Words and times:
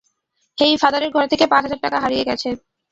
হেই, 0.57 0.73
ফাদারের 0.81 1.11
ঘর 1.11 1.25
থেকে 1.31 1.45
পাঁচ 1.51 1.63
হাজার 1.65 1.83
টাকা 1.85 1.97
হারিয়ে 2.03 2.27
গেছে। 2.29 2.49